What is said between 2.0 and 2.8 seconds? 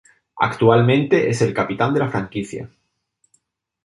franquicia.